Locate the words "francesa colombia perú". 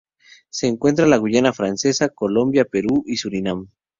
1.53-3.03